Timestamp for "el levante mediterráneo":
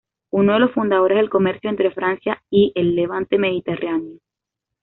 2.73-4.17